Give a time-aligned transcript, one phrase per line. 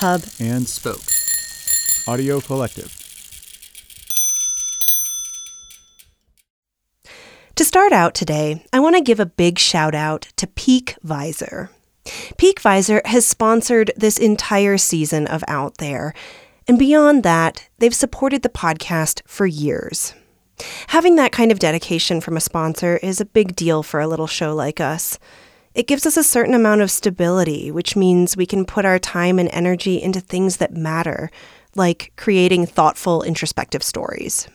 [0.00, 1.00] Hub, and Spoke.
[2.06, 2.92] Audio Collective.
[7.54, 11.70] To start out today, I want to give a big shout out to PeakVisor.
[12.36, 16.12] Peak Visor has sponsored this entire season of Out There,
[16.68, 20.12] and beyond that, they've supported the podcast for years.
[20.88, 24.26] Having that kind of dedication from a sponsor is a big deal for a little
[24.26, 25.18] show like us.
[25.76, 29.38] It gives us a certain amount of stability, which means we can put our time
[29.38, 31.30] and energy into things that matter,
[31.74, 34.48] like creating thoughtful, introspective stories.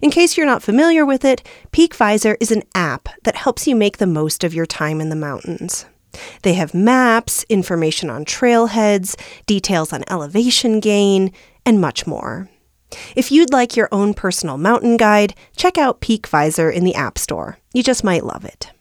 [0.00, 3.98] In case you're not familiar with it, PeakVisor is an app that helps you make
[3.98, 5.84] the most of your time in the mountains.
[6.40, 11.30] They have maps, information on trailheads, details on elevation gain,
[11.66, 12.48] and much more.
[13.14, 17.58] If you'd like your own personal mountain guide, check out PeakVisor in the App Store.
[17.74, 18.72] You just might love it.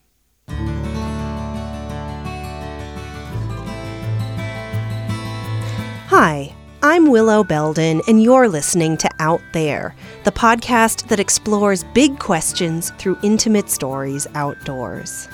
[6.07, 12.17] Hi, I'm Willow Belden, and you're listening to Out There, the podcast that explores big
[12.17, 15.27] questions through intimate stories outdoors.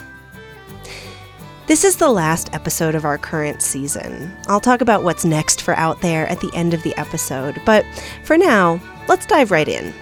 [1.68, 4.36] This is the last episode of our current season.
[4.48, 7.86] I'll talk about what's next for Out There at the end of the episode, but
[8.24, 9.94] for now, let's dive right in.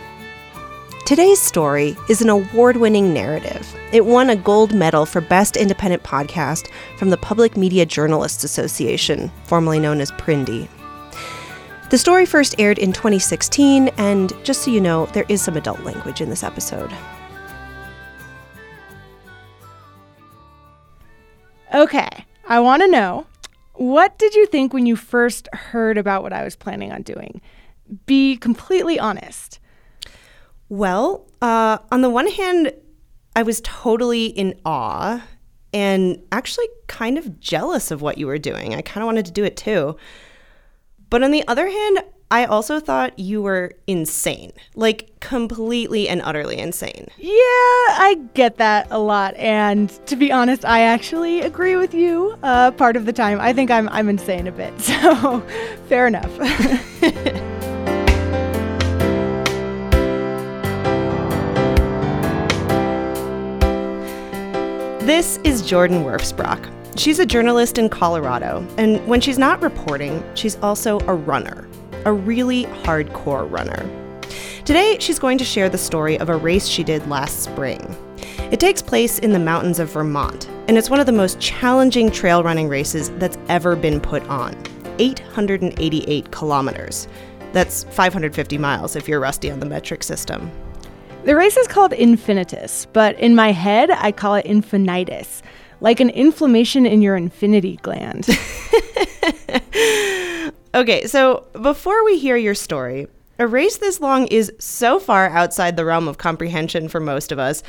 [1.11, 3.75] Today's story is an award winning narrative.
[3.91, 9.29] It won a gold medal for Best Independent Podcast from the Public Media Journalists Association,
[9.43, 10.69] formerly known as PRNDI.
[11.89, 15.81] The story first aired in 2016, and just so you know, there is some adult
[15.81, 16.93] language in this episode.
[21.73, 23.27] Okay, I want to know
[23.73, 27.41] what did you think when you first heard about what I was planning on doing?
[28.05, 29.59] Be completely honest.
[30.71, 32.71] Well, uh, on the one hand,
[33.35, 35.21] I was totally in awe
[35.73, 38.73] and actually kind of jealous of what you were doing.
[38.73, 39.97] I kind of wanted to do it too.
[41.09, 41.99] But on the other hand,
[42.31, 44.53] I also thought you were insane.
[44.73, 47.09] Like completely and utterly insane.
[47.17, 49.35] Yeah, I get that a lot.
[49.35, 53.41] And to be honest, I actually agree with you uh, part of the time.
[53.41, 54.73] I think I'm, I'm insane a bit.
[54.79, 55.41] So
[55.89, 56.31] fair enough.
[65.11, 66.69] This is Jordan Wirfs-Brock.
[66.95, 71.67] She's a journalist in Colorado, and when she's not reporting, she's also a runner,
[72.05, 73.89] a really hardcore runner.
[74.63, 77.93] Today, she's going to share the story of a race she did last spring.
[78.53, 82.09] It takes place in the mountains of Vermont, and it's one of the most challenging
[82.09, 84.55] trail running races that's ever been put on
[84.97, 87.09] 888 kilometers.
[87.51, 90.49] That's 550 miles if you're rusty on the metric system.
[91.23, 95.41] The race is called Infinitus, but in my head, I call it Infinitis,
[95.79, 98.27] like an inflammation in your infinity gland.
[100.73, 105.75] Okay, so before we hear your story, a race this long is so far outside
[105.75, 107.61] the realm of comprehension for most of us.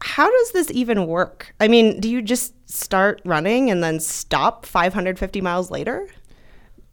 [0.00, 1.52] How does this even work?
[1.58, 6.06] I mean, do you just start running and then stop 550 miles later?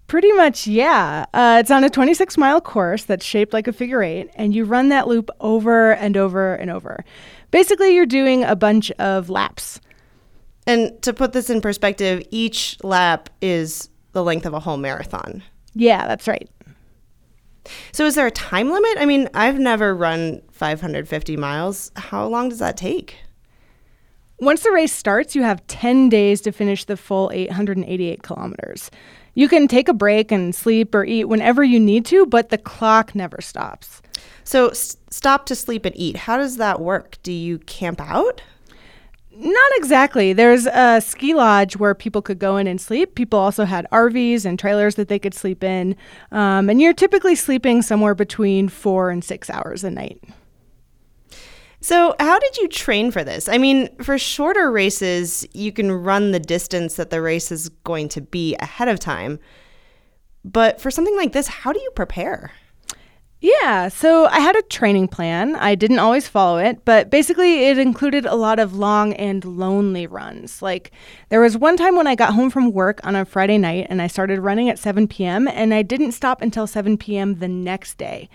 [0.07, 1.25] Pretty much, yeah.
[1.33, 4.65] Uh, it's on a 26 mile course that's shaped like a figure eight, and you
[4.65, 7.03] run that loop over and over and over.
[7.51, 9.79] Basically, you're doing a bunch of laps.
[10.67, 15.43] And to put this in perspective, each lap is the length of a whole marathon.
[15.73, 16.49] Yeah, that's right.
[17.91, 18.97] So is there a time limit?
[18.97, 21.91] I mean, I've never run 550 miles.
[21.95, 23.17] How long does that take?
[24.39, 28.91] Once the race starts, you have 10 days to finish the full 888 kilometers.
[29.33, 32.57] You can take a break and sleep or eat whenever you need to, but the
[32.57, 34.01] clock never stops.
[34.43, 36.17] So s- stop to sleep and eat.
[36.17, 37.17] How does that work?
[37.23, 38.41] Do you camp out?
[39.35, 40.33] Not exactly.
[40.33, 43.15] There's a ski lodge where people could go in and sleep.
[43.15, 45.95] People also had RVs and trailers that they could sleep in.
[46.31, 50.21] Um, and you're typically sleeping somewhere between four and six hours a night.
[51.83, 53.49] So, how did you train for this?
[53.49, 58.07] I mean, for shorter races, you can run the distance that the race is going
[58.09, 59.37] to be ahead of time.
[60.45, 62.53] But for something like this, how do you prepare?
[63.41, 65.57] Yeah, so I had a training plan.
[65.57, 70.07] I didn't always follow it, but basically it included a lot of long and lonely
[70.07, 70.61] runs.
[70.61, 70.93] Like
[71.27, 74.01] there was one time when I got home from work on a Friday night and
[74.01, 75.49] I started running at 7 p.m.
[75.49, 77.39] and I didn't stop until 7 p.m.
[77.39, 78.29] the next day.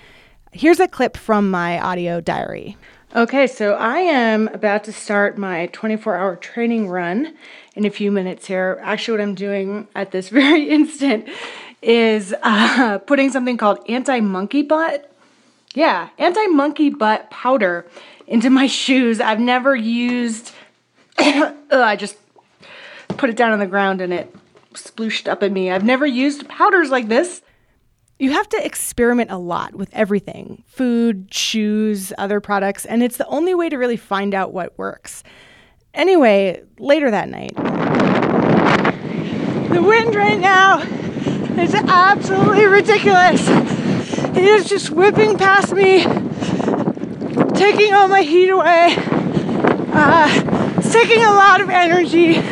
[0.53, 2.77] Here's a clip from my audio diary.
[3.17, 7.35] Okay, so I am about to start my 24 hour training run
[7.75, 8.79] in a few minutes here.
[8.83, 11.27] Actually, what I'm doing at this very instant
[11.81, 15.11] is uh, putting something called anti monkey butt.
[15.75, 17.87] Yeah, anti monkey butt powder
[18.27, 19.23] into my shoes.
[19.23, 20.53] I've never used,
[21.19, 22.19] Ugh, I just
[23.09, 24.37] put it down on the ground and it
[24.75, 25.71] splooshed up at me.
[25.71, 27.41] I've never used powders like this.
[28.21, 33.27] You have to experiment a lot with everything food, shoes, other products, and it's the
[33.29, 35.23] only way to really find out what works.
[35.95, 37.55] Anyway, later that night,
[39.73, 40.81] the wind right now
[41.61, 43.47] is absolutely ridiculous.
[43.49, 46.03] It is just whipping past me,
[47.55, 48.97] taking all my heat away,
[49.93, 52.43] uh, taking a lot of energy.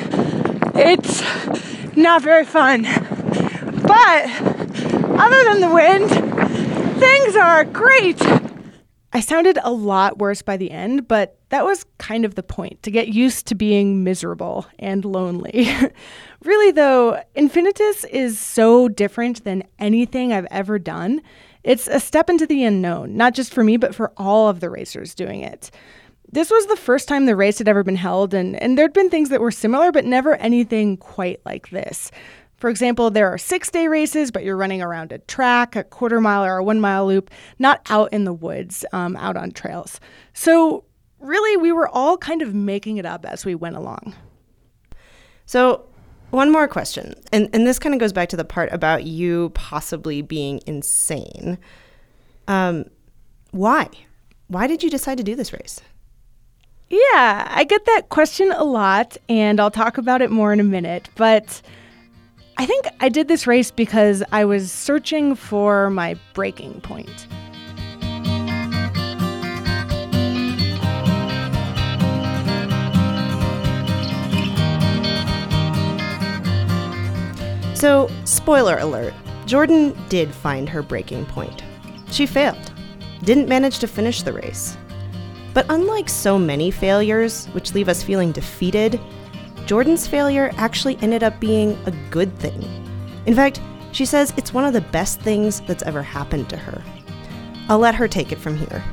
[0.76, 2.86] It's not very fun.
[3.82, 4.65] But
[5.18, 6.10] other than the wind,
[6.98, 8.20] things are great.
[9.12, 12.82] I sounded a lot worse by the end, but that was kind of the point
[12.82, 15.68] to get used to being miserable and lonely.
[16.44, 21.22] really, though, Infinitus is so different than anything I've ever done.
[21.64, 24.68] It's a step into the unknown, not just for me, but for all of the
[24.68, 25.70] racers doing it.
[26.30, 29.10] This was the first time the race had ever been held, and, and there'd been
[29.10, 32.10] things that were similar, but never anything quite like this.
[32.56, 36.20] For example, there are six day races, but you're running around a track, a quarter
[36.20, 40.00] mile, or a one mile loop, not out in the woods, um, out on trails.
[40.32, 40.84] So,
[41.20, 44.14] really, we were all kind of making it up as we went along.
[45.44, 45.84] So,
[46.30, 47.14] one more question.
[47.32, 51.58] And, and this kind of goes back to the part about you possibly being insane.
[52.48, 52.86] Um,
[53.50, 53.88] why?
[54.48, 55.80] Why did you decide to do this race?
[56.88, 60.64] Yeah, I get that question a lot, and I'll talk about it more in a
[60.64, 61.08] minute.
[61.16, 61.60] But
[62.58, 67.26] I think I did this race because I was searching for my breaking point.
[77.74, 79.12] So, spoiler alert
[79.44, 81.62] Jordan did find her breaking point.
[82.10, 82.72] She failed,
[83.22, 84.76] didn't manage to finish the race.
[85.54, 88.98] But unlike so many failures, which leave us feeling defeated,
[89.66, 92.62] Jordan's failure actually ended up being a good thing.
[93.26, 93.60] In fact,
[93.90, 96.80] she says it's one of the best things that's ever happened to her.
[97.68, 98.84] I'll let her take it from here.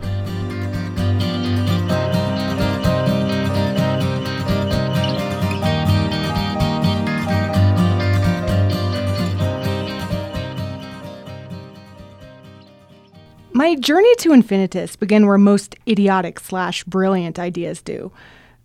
[13.52, 18.12] My journey to Infinitus began where most idiotic slash brilliant ideas do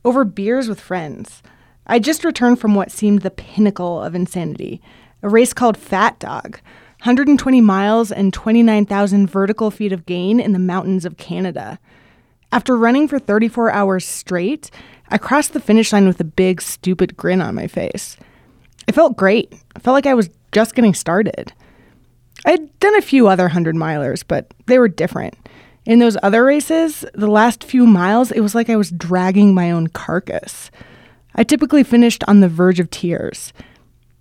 [0.06, 1.42] over beers with friends.
[1.88, 4.82] I just returned from what seemed the pinnacle of insanity
[5.22, 6.60] a race called Fat Dog
[7.00, 11.78] 120 miles and 29,000 vertical feet of gain in the mountains of Canada.
[12.52, 14.70] After running for 34 hours straight,
[15.08, 18.16] I crossed the finish line with a big, stupid grin on my face.
[18.86, 19.54] It felt great.
[19.76, 21.52] I felt like I was just getting started.
[22.44, 25.34] I'd done a few other 100 milers, but they were different.
[25.84, 29.70] In those other races, the last few miles, it was like I was dragging my
[29.70, 30.70] own carcass.
[31.34, 33.52] I typically finished on the verge of tears.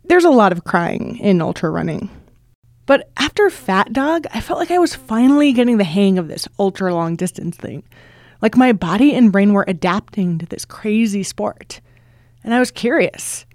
[0.06, 2.10] There's a lot of crying in ultra running.
[2.86, 6.48] But after Fat Dog, I felt like I was finally getting the hang of this
[6.58, 7.84] ultra long distance thing.
[8.42, 11.82] Like my body and brain were adapting to this crazy sport.
[12.44, 13.46] And I was curious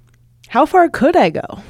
[0.48, 1.62] how far could I go?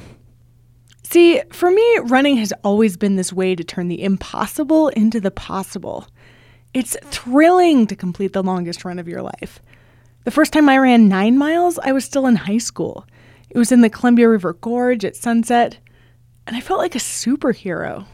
[1.03, 5.31] See, for me, running has always been this way to turn the impossible into the
[5.31, 6.07] possible.
[6.73, 9.61] It's thrilling to complete the longest run of your life.
[10.23, 13.05] The first time I ran nine miles, I was still in high school.
[13.49, 15.77] It was in the Columbia River Gorge at sunset,
[16.47, 18.05] and I felt like a superhero.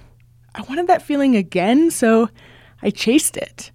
[0.55, 2.29] I wanted that feeling again, so
[2.81, 3.71] I chased it.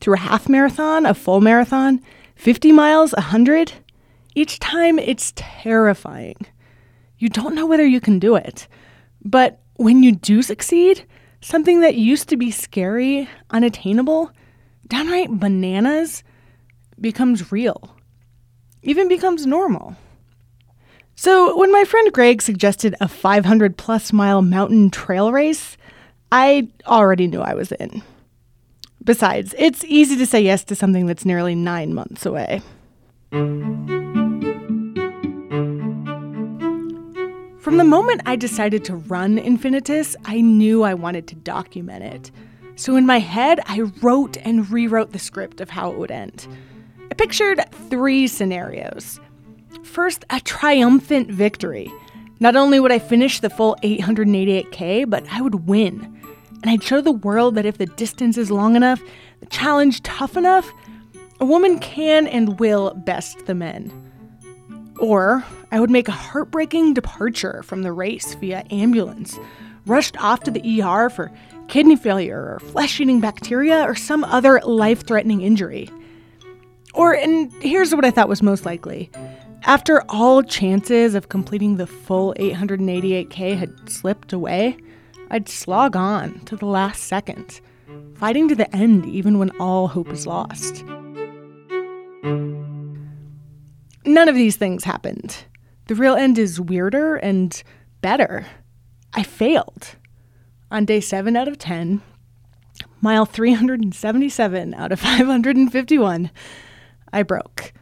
[0.00, 2.00] Through a half marathon, a full marathon,
[2.34, 3.72] 50 miles, 100.
[4.34, 6.36] Each time, it's terrifying
[7.18, 8.68] you don't know whether you can do it.
[9.24, 11.06] But when you do succeed,
[11.40, 14.30] something that used to be scary, unattainable,
[14.86, 16.22] downright bananas,
[17.00, 17.96] becomes real,
[18.82, 19.96] even becomes normal.
[21.14, 25.76] So, when my friend Greg suggested a 500 plus mile mountain trail race,
[26.30, 28.02] I already knew I was in.
[29.02, 32.60] Besides, it's easy to say yes to something that's nearly nine months away.
[37.66, 42.30] From the moment I decided to run Infinitus, I knew I wanted to document it.
[42.76, 46.46] So in my head, I wrote and rewrote the script of how it would end.
[47.10, 49.20] I pictured three scenarios.
[49.82, 51.92] First, a triumphant victory.
[52.40, 56.12] Not only would I finish the full 888K, but I would win.
[56.62, 59.00] And I'd show the world that if the distance is long enough,
[59.40, 60.70] the challenge tough enough,
[61.40, 63.92] a woman can and will best the men.
[64.98, 69.38] Or I would make a heartbreaking departure from the race via ambulance,
[69.86, 71.30] rushed off to the ER for
[71.68, 75.90] kidney failure or flesh eating bacteria or some other life threatening injury.
[76.96, 79.10] Or, and here's what I thought was most likely
[79.64, 84.78] After all chances of completing the full 888K had slipped away,
[85.30, 87.60] I'd slog on to the last second,
[88.14, 90.84] fighting to the end even when all hope is lost.
[94.06, 95.44] None of these things happened.
[95.88, 97.62] The real end is weirder and
[98.00, 98.46] better.
[99.12, 99.96] I failed.
[100.70, 102.00] On day 7 out of 10,
[103.00, 106.30] mile 377 out of 551,
[107.16, 107.72] I broke.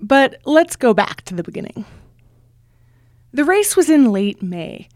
[0.00, 1.84] But let's go back to the beginning.
[3.32, 4.88] The race was in late May.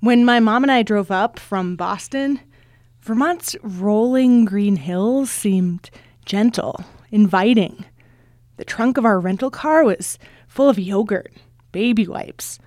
[0.00, 2.40] When my mom and I drove up from Boston,
[3.02, 5.90] Vermont's rolling green hills seemed
[6.24, 7.84] gentle, inviting.
[8.56, 11.34] The trunk of our rental car was full of yogurt,
[11.70, 12.58] baby wipes,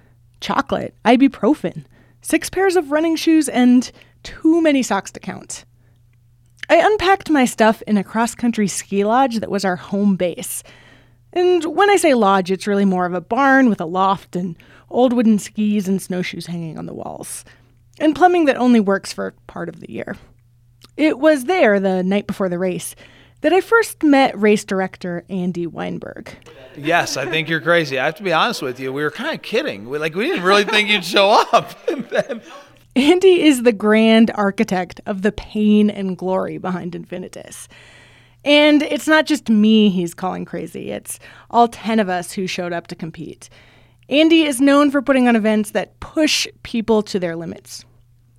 [0.42, 1.86] chocolate, ibuprofen,
[2.22, 5.66] six pairs of running shoes, and too many socks to count.
[6.70, 10.64] I unpacked my stuff in a cross country ski lodge that was our home base.
[11.34, 14.56] And when I say lodge, it's really more of a barn with a loft and
[14.90, 17.44] old wooden skis and snowshoes hanging on the walls,
[18.00, 20.16] and plumbing that only works for part of the year.
[20.98, 22.96] It was there the night before the race
[23.42, 26.34] that I first met race director Andy Weinberg.
[26.78, 28.00] Yes, I think you're crazy.
[28.00, 28.92] I have to be honest with you.
[28.92, 29.90] We were kind of kidding.
[29.90, 31.78] We, like we didn't really think you'd show up.
[31.90, 32.42] and then
[32.96, 37.68] Andy is the grand architect of the pain and glory behind Infinitus.
[38.46, 42.72] And it's not just me he's calling crazy, it's all 10 of us who showed
[42.72, 43.50] up to compete.
[44.08, 47.84] Andy is known for putting on events that push people to their limits.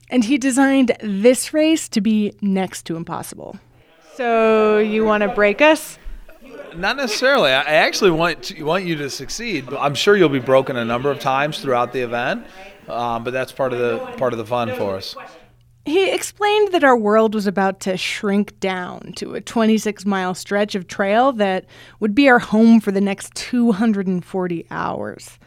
[0.09, 3.59] And he designed this race to be next to impossible.
[4.15, 5.99] So you want to break us?
[6.77, 7.51] Not necessarily.
[7.51, 9.69] I actually want to, want you to succeed.
[9.75, 12.47] I'm sure you'll be broken a number of times throughout the event,
[12.89, 15.17] um, but that's part of the part of the fun for us.
[15.85, 20.75] He explained that our world was about to shrink down to a 26 mile stretch
[20.75, 21.65] of trail that
[22.01, 25.39] would be our home for the next 240 hours.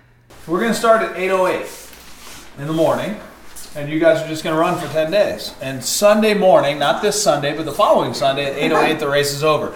[0.47, 3.19] We're going to start at 8:08 in the morning,
[3.75, 5.53] and you guys are just going to run for 10 days.
[5.61, 9.43] And Sunday morning, not this Sunday, but the following Sunday at 8:08, the race is
[9.43, 9.75] over.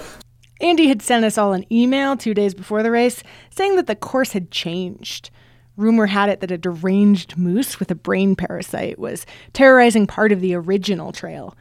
[0.61, 3.95] Andy had sent us all an email two days before the race saying that the
[3.95, 5.29] course had changed.
[5.75, 10.39] Rumor had it that a deranged moose with a brain parasite was terrorizing part of
[10.39, 11.55] the original trail.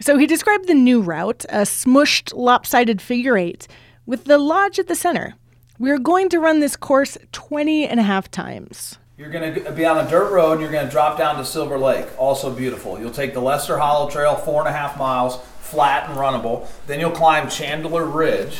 [0.00, 3.68] So he described the new route, a smushed, lopsided figure eight,
[4.06, 5.34] with the lodge at the center.
[5.78, 8.98] We're going to run this course 20 and a half times.
[9.18, 11.44] You're going to be on a dirt road and you're going to drop down to
[11.44, 12.98] Silver Lake, also beautiful.
[12.98, 16.66] You'll take the Lester Hollow Trail, four and a half miles, flat and runnable.
[16.86, 18.58] Then you'll climb Chandler Ridge,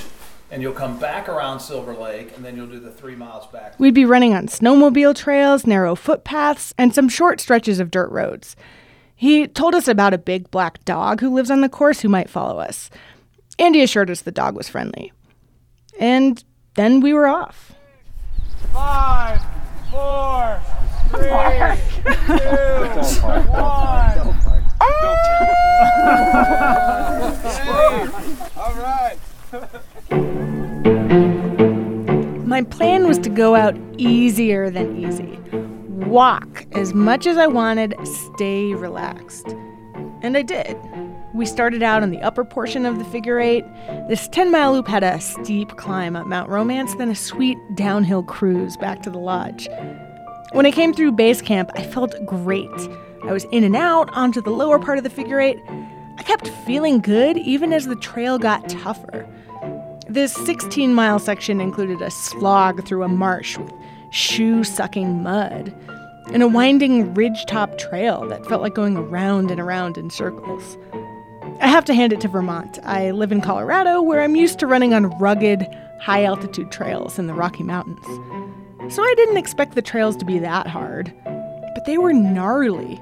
[0.52, 3.80] and you'll come back around Silver Lake, and then you'll do the three miles back.
[3.80, 8.54] We'd be running on snowmobile trails, narrow footpaths, and some short stretches of dirt roads.
[9.16, 12.28] He told us about a big black dog who lives on the course who might
[12.28, 12.90] follow us.
[13.58, 15.10] Andy assured us the dog was friendly.
[15.98, 16.44] And
[16.74, 17.72] then we were off.
[18.74, 19.40] Five,
[19.90, 20.60] four,
[21.08, 21.22] three,
[22.02, 22.10] two,
[23.48, 24.28] one.
[28.56, 29.16] All right.
[32.46, 35.38] My plan was to go out easier than easy.
[36.06, 39.56] Walk as much as I wanted, stay relaxed.
[40.20, 40.76] And I did.
[41.34, 43.64] We started out on the upper portion of the figure eight.
[44.08, 48.22] This 10 mile loop had a steep climb up Mount Romance, then a sweet downhill
[48.22, 49.66] cruise back to the lodge.
[50.52, 52.68] When I came through base camp, I felt great.
[53.24, 55.58] I was in and out onto the lower part of the figure eight.
[56.18, 59.26] I kept feeling good even as the trail got tougher.
[60.12, 63.72] This 16 mile section included a slog through a marsh with
[64.10, 65.74] shoe sucking mud
[66.34, 70.76] and a winding ridge-top trail that felt like going around and around in circles.
[71.60, 72.78] I have to hand it to Vermont.
[72.84, 75.66] I live in Colorado where I'm used to running on rugged,
[75.98, 78.04] high altitude trails in the Rocky Mountains.
[78.94, 81.10] So I didn't expect the trails to be that hard.
[81.24, 83.00] But they were gnarly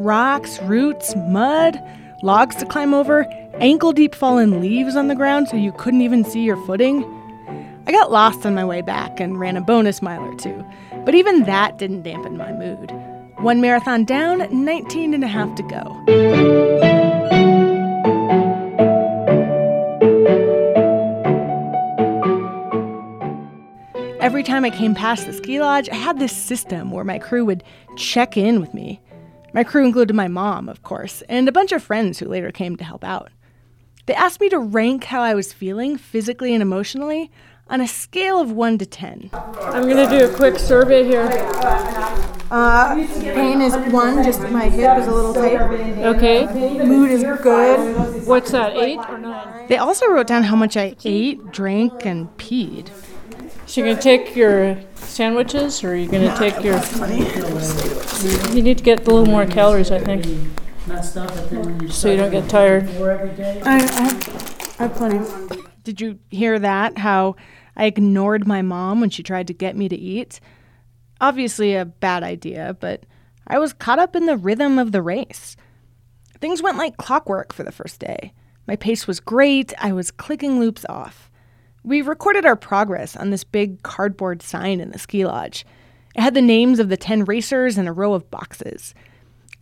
[0.00, 1.80] rocks, roots, mud,
[2.24, 3.24] logs to climb over,
[3.60, 7.04] ankle deep fallen leaves on the ground so you couldn't even see your footing.
[7.86, 10.64] I got lost on my way back and ran a bonus mile or two,
[11.04, 12.90] but even that didn't dampen my mood.
[13.38, 16.04] One marathon down, 19 and a half to go.
[24.20, 27.44] Every time I came past the ski lodge, I had this system where my crew
[27.46, 27.64] would
[27.96, 29.00] check in with me.
[29.52, 32.76] My crew included my mom, of course, and a bunch of friends who later came
[32.76, 33.30] to help out.
[34.06, 37.30] They asked me to rank how I was feeling physically and emotionally
[37.68, 39.30] on a scale of 1 to 10.
[39.32, 41.28] I'm going to do a quick survey here.
[42.50, 45.60] Uh, pain is one, just my hip is a little tight.
[46.16, 46.46] Okay.
[46.84, 48.26] Mood is good.
[48.26, 49.68] What's that, eight or nine?
[49.68, 52.90] They also wrote down how much I ate, drank, and peed.
[53.66, 56.74] So you're gonna take your sandwiches, or are you're gonna take your?
[58.52, 60.26] You need to get a little more calories, I think,
[61.90, 62.88] so you don't get tired.
[62.88, 65.56] I, I, have, I have plenty.
[65.84, 66.98] Did you hear that?
[66.98, 67.36] How
[67.76, 70.40] I ignored my mom when she tried to get me to eat?
[71.20, 73.04] Obviously, a bad idea, but
[73.46, 75.56] I was caught up in the rhythm of the race.
[76.40, 78.32] Things went like clockwork for the first day.
[78.66, 81.30] My pace was great, I was clicking loops off.
[81.82, 85.64] We recorded our progress on this big cardboard sign in the ski lodge.
[86.14, 88.94] It had the names of the 10 racers and a row of boxes.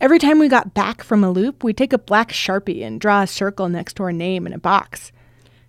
[0.01, 3.23] Every time we got back from a loop, we'd take a black sharpie and draw
[3.23, 5.11] a circle next to our name in a box.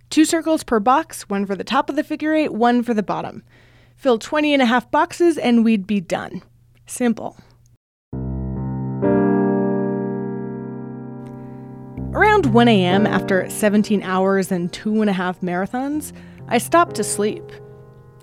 [0.09, 3.03] Two circles per box, one for the top of the figure eight, one for the
[3.03, 3.43] bottom.
[3.97, 6.43] Fill 20 and a half boxes, and we'd be done.
[6.87, 7.39] Simple.
[12.15, 16.13] Around 1 a.m., after 17 hours and two and a half marathons,
[16.47, 17.43] I stopped to sleep.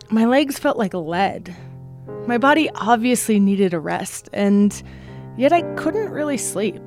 [0.09, 1.53] My legs felt like lead.
[2.27, 4.81] My body obviously needed a rest, and
[5.37, 6.81] yet I couldn't really sleep.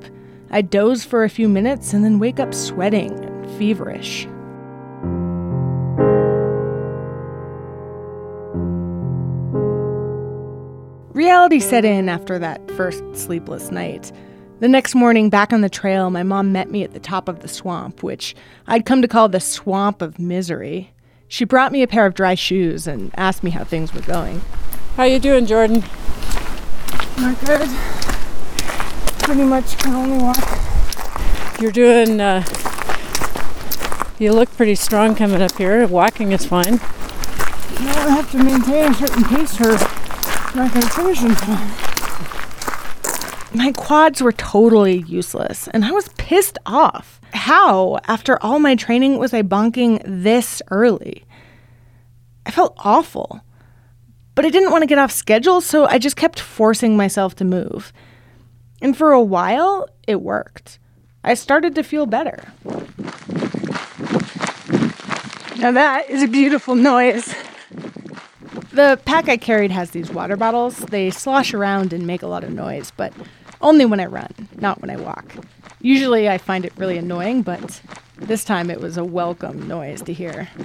[0.49, 4.27] I'd doze for a few minutes and then wake up sweating and feverish.
[11.13, 14.11] Reality set in after that first sleepless night.
[14.59, 17.39] The next morning, back on the trail, my mom met me at the top of
[17.39, 18.35] the swamp, which
[18.67, 20.91] I'd come to call the swamp of misery.
[21.27, 24.41] She brought me a pair of dry shoes and asked me how things were going.
[24.97, 25.83] How you doing, Jordan?
[27.17, 28.00] Not good.
[29.31, 30.35] Pretty much can only walk.
[31.61, 32.19] You're doing.
[32.19, 32.43] Uh,
[34.19, 35.87] you look pretty strong coming up here.
[35.87, 36.75] Walking is fine.
[36.75, 39.71] Now I have to maintain a certain pace or
[40.53, 41.71] not going to finish in time.
[43.53, 47.21] My quads were totally useless, and I was pissed off.
[47.31, 51.23] How, after all my training, was I bonking this early?
[52.45, 53.39] I felt awful.
[54.35, 57.45] But I didn't want to get off schedule, so I just kept forcing myself to
[57.45, 57.93] move.
[58.81, 60.79] And for a while, it worked.
[61.23, 62.51] I started to feel better.
[65.57, 67.35] Now that is a beautiful noise.
[68.73, 70.77] The pack I carried has these water bottles.
[70.77, 73.13] They slosh around and make a lot of noise, but
[73.61, 75.35] only when I run, not when I walk.
[75.81, 77.81] Usually I find it really annoying, but
[78.17, 80.49] this time it was a welcome noise to hear.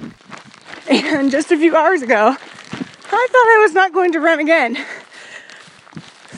[0.89, 4.79] And just a few hours ago, I thought I was not going to run again.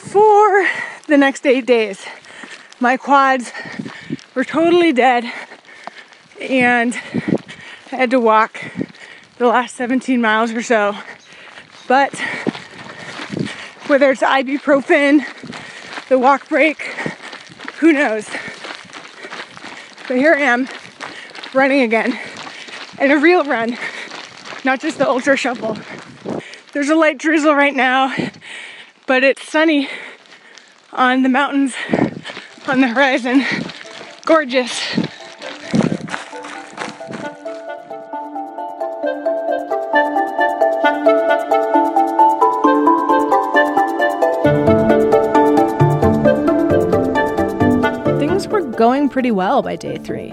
[0.09, 0.67] For
[1.05, 2.03] the next eight days,
[2.79, 3.51] my quads
[4.33, 5.31] were totally dead,
[6.41, 6.95] and
[7.91, 8.59] I had to walk
[9.37, 10.97] the last 17 miles or so.
[11.87, 12.17] But
[13.85, 15.25] whether it's ibuprofen,
[16.09, 16.81] the walk break,
[17.77, 18.27] who knows?
[20.07, 20.67] But here I am,
[21.53, 22.17] running again,
[22.97, 23.77] and a real run,
[24.65, 25.77] not just the ultra shuffle.
[26.73, 28.11] There's a light drizzle right now,
[29.09, 29.89] but it's sunny
[30.93, 31.73] on the mountains
[32.67, 33.43] on the horizon.
[34.23, 34.79] Gorgeous.
[48.19, 50.31] Things were going pretty well by day three.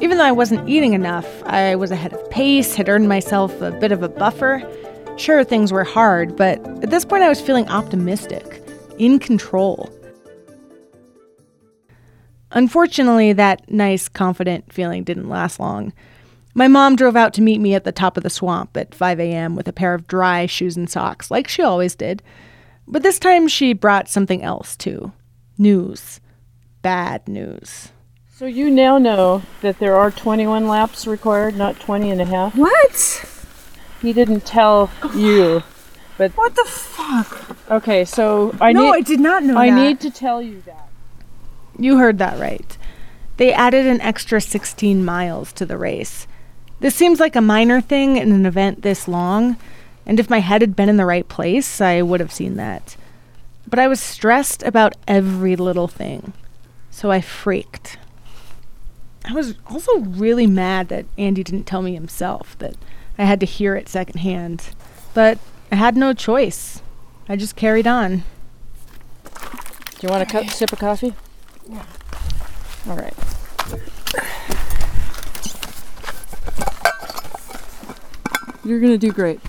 [0.00, 3.72] Even though I wasn't eating enough, I was ahead of pace, had earned myself a
[3.72, 4.62] bit of a buffer.
[5.18, 8.62] Sure, things were hard, but at this point I was feeling optimistic,
[8.98, 9.92] in control.
[12.52, 15.92] Unfortunately, that nice, confident feeling didn't last long.
[16.54, 19.20] My mom drove out to meet me at the top of the swamp at 5
[19.20, 19.54] a.m.
[19.56, 22.22] with a pair of dry shoes and socks, like she always did.
[22.86, 25.12] But this time she brought something else too
[25.58, 26.20] news.
[26.80, 27.88] Bad news.
[28.30, 32.54] So you now know that there are 21 laps required, not 20 and a half.
[32.56, 33.37] What?
[34.00, 35.62] He didn't tell you,
[36.16, 37.56] but What the fuck?
[37.70, 38.04] okay.
[38.04, 39.76] So I no, I did not know I that.
[39.76, 40.88] need to tell you that.
[41.78, 42.76] You heard that right.
[43.36, 46.26] They added an extra 16 miles to the race.
[46.80, 49.56] This seems like a minor thing in an event this long,
[50.06, 52.96] and if my head had been in the right place, I would have seen that.
[53.66, 56.32] But I was stressed about every little thing,
[56.90, 57.98] so I freaked.
[59.24, 62.74] I was also really mad that Andy didn't tell me himself, that
[63.18, 64.70] I had to hear it secondhand.
[65.12, 65.38] But
[65.72, 66.80] I had no choice.
[67.28, 68.22] I just carried on.
[69.24, 71.12] Do you want a cup, sip of coffee?
[71.68, 71.84] Yeah.
[72.88, 73.14] All right.
[78.64, 79.40] You're gonna do great.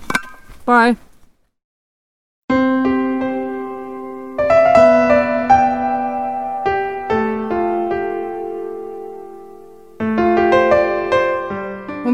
[0.64, 0.96] Bye.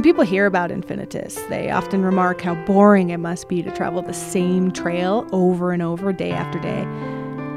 [0.07, 4.01] People people hear about Infinitus, they often remark how boring it must be to travel
[4.01, 6.85] the same trail over and over day after day.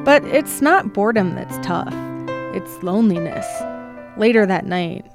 [0.04, 1.94] But it's not boredom that's tough,
[2.56, 3.46] it's loneliness.
[4.18, 5.06] Later that night,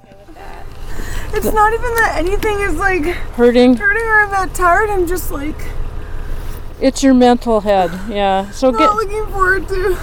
[1.33, 3.03] It's not even that anything is like
[3.35, 3.75] Hurting.
[3.75, 4.89] hurting or I'm that tired.
[4.89, 5.57] I'm just like
[6.79, 7.91] It's your mental head.
[8.07, 8.49] Yeah.
[8.51, 8.79] So get.
[8.79, 9.97] not looking forward to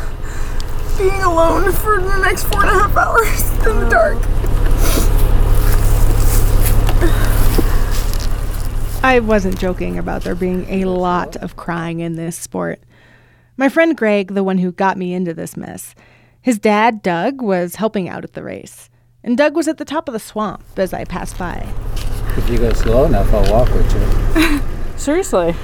[0.98, 4.31] being alone for the next four and a half hours in the dark.
[9.04, 12.80] I wasn't joking about there being a lot of crying in this sport.
[13.56, 15.94] My friend Greg, the one who got me into this mess,
[16.40, 18.90] his dad, Doug, was helping out at the race.
[19.24, 21.72] And Doug was at the top of the swamp as I passed by.
[22.36, 24.60] If you go slow enough, I'll walk with you.
[24.96, 25.54] Seriously.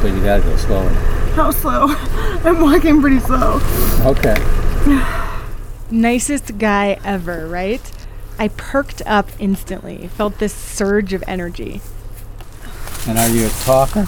[0.00, 1.32] But you gotta go slow enough.
[1.34, 1.86] How slow?
[2.44, 3.60] I'm walking pretty slow.
[4.04, 4.36] Okay.
[5.90, 7.80] Nicest guy ever, right?
[8.38, 11.80] I perked up instantly, felt this surge of energy.
[13.06, 14.06] And are you a talker?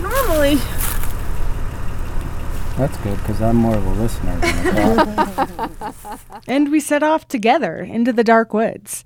[0.00, 0.56] Normally,
[2.76, 4.96] That's good, because I'm more of a listener than a
[5.76, 6.40] talker.
[6.46, 9.02] And we set off together into the dark woods.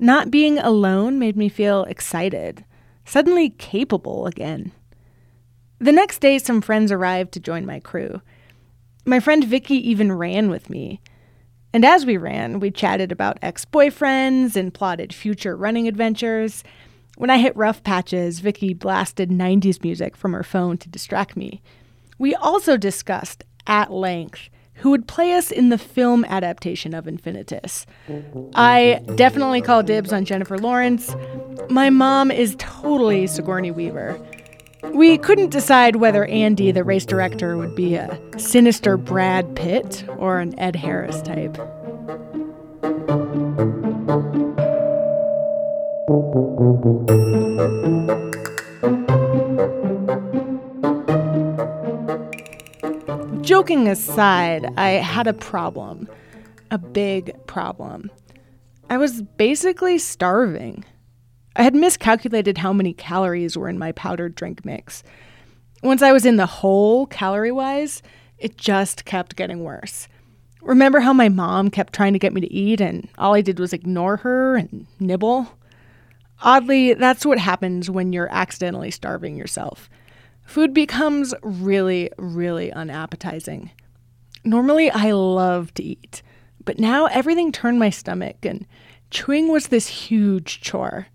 [0.00, 2.64] Not being alone made me feel excited,
[3.04, 4.72] suddenly capable again.
[5.78, 8.20] The next day, some friends arrived to join my crew.
[9.06, 11.00] My friend Vicky even ran with me.
[11.74, 16.62] And as we ran, we chatted about ex boyfriends and plotted future running adventures.
[17.16, 21.60] When I hit rough patches, Vicky blasted 90s music from her phone to distract me.
[22.16, 27.86] We also discussed at length who would play us in the film adaptation of Infinitus.
[28.54, 31.14] I definitely call dibs on Jennifer Lawrence.
[31.70, 34.20] My mom is totally Sigourney Weaver.
[34.92, 40.40] We couldn't decide whether Andy, the race director, would be a sinister Brad Pitt or
[40.40, 41.56] an Ed Harris type.
[53.42, 56.08] Joking aside, I had a problem.
[56.70, 58.10] A big problem.
[58.88, 60.84] I was basically starving.
[61.56, 65.04] I had miscalculated how many calories were in my powdered drink mix.
[65.82, 68.02] Once I was in the hole, calorie wise,
[68.38, 70.08] it just kept getting worse.
[70.62, 73.58] Remember how my mom kept trying to get me to eat, and all I did
[73.58, 75.58] was ignore her and nibble?
[76.42, 79.88] Oddly, that's what happens when you're accidentally starving yourself.
[80.44, 83.70] Food becomes really, really unappetizing.
[84.42, 86.22] Normally, I love to eat,
[86.64, 88.66] but now everything turned my stomach, and
[89.10, 91.06] chewing was this huge chore.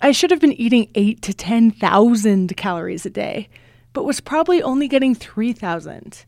[0.00, 3.48] I should have been eating eight to 10,000 calories a day,
[3.92, 6.24] but was probably only getting 3,000.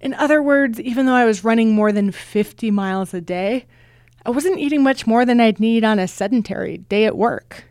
[0.00, 3.66] In other words, even though I was running more than 50 miles a day,
[4.26, 7.64] I wasn't eating much more than I'd need on a sedentary day at work.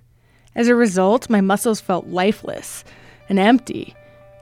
[0.55, 2.83] As a result, my muscles felt lifeless
[3.27, 3.95] and empty.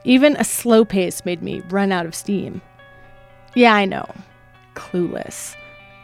[0.04, 2.60] Even a slow pace made me run out of steam.
[3.54, 4.10] Yeah, I know.
[4.74, 5.54] Clueless.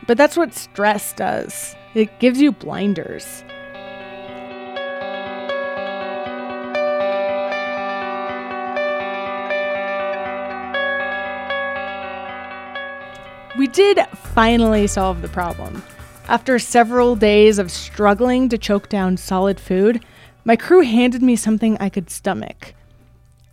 [0.06, 3.42] But that's what stress does it gives you blinders.
[13.58, 15.82] We did finally solve the problem.
[16.28, 20.04] After several days of struggling to choke down solid food,
[20.44, 22.72] my crew handed me something I could stomach.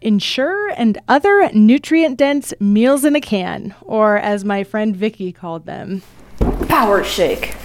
[0.01, 5.65] Ensure and other nutrient dense meals in a can, or as my friend Vicky called
[5.65, 6.03] them,
[6.67, 7.55] Power shake.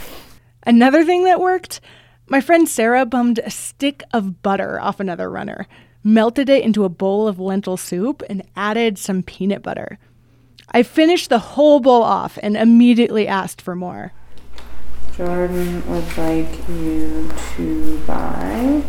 [0.65, 1.83] Another thing that worked
[2.27, 5.67] my friend Sarah bummed a stick of butter off another runner,
[6.03, 9.99] melted it into a bowl of lentil soup, and added some peanut butter.
[10.73, 14.13] I finished the whole bowl off and immediately asked for more.
[15.17, 18.83] Jordan would like you to buy.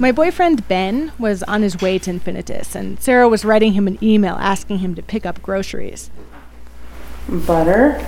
[0.00, 3.98] My boyfriend Ben was on his way to Infinitus, and Sarah was writing him an
[4.02, 6.10] email asking him to pick up groceries.
[7.28, 8.04] Butter.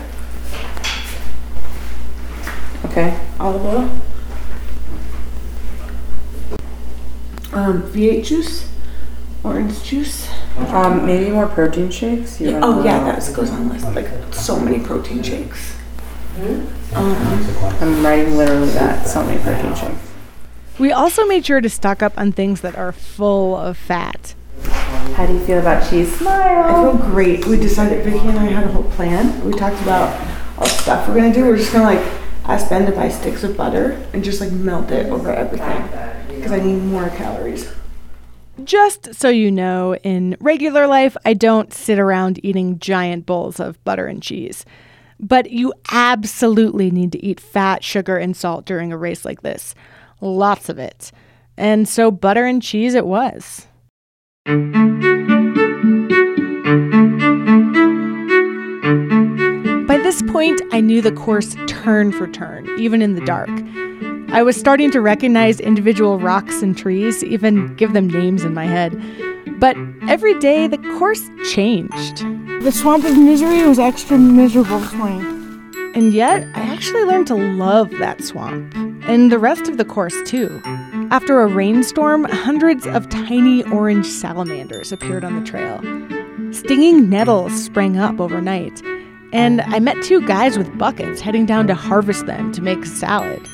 [2.84, 3.18] Okay.
[3.38, 3.90] Olive oil.
[7.52, 8.68] Um, V8 juice,
[9.42, 10.28] orange juice.
[10.68, 12.40] Um, maybe more protein shakes.
[12.40, 13.12] You Yeah, wanna oh yeah, know?
[13.12, 13.86] that goes on the list.
[13.94, 15.74] Like so many protein shakes.
[16.94, 19.06] I'm writing literally that.
[19.06, 20.00] So many protein shakes.
[20.78, 24.34] We also made sure to stock up on things that are full of fat.
[25.14, 26.12] How do you feel about cheese?
[26.14, 26.96] I Smile.
[26.98, 27.46] feel great.
[27.46, 29.44] We decided Vicky and I had a whole plan.
[29.44, 30.08] We talked about
[30.56, 31.44] all the stuff we're gonna do.
[31.44, 32.04] We're just gonna like
[32.44, 35.82] ask Ben to buy sticks of butter and just like melt it over everything
[36.34, 37.70] because I need more calories.
[38.64, 43.82] Just so you know, in regular life, I don't sit around eating giant bowls of
[43.84, 44.64] butter and cheese.
[45.18, 49.74] But you absolutely need to eat fat, sugar, and salt during a race like this.
[50.20, 51.12] Lots of it.
[51.56, 53.66] And so butter and cheese it was.
[59.86, 63.50] By this point, I knew the course turn for turn, even in the dark.
[64.32, 68.64] I was starting to recognize individual rocks and trees, even give them names in my
[68.64, 68.96] head.
[69.58, 69.76] But
[70.08, 72.18] every day, the course changed.
[72.62, 75.24] The swamp of misery was extra miserable this morning.
[75.96, 78.72] And yet, I actually learned to love that swamp,
[79.08, 80.60] and the rest of the course too.
[81.10, 85.80] After a rainstorm, hundreds of tiny orange salamanders appeared on the trail.
[86.52, 88.80] Stinging nettles sprang up overnight,
[89.32, 93.48] and I met two guys with buckets heading down to harvest them to make salad.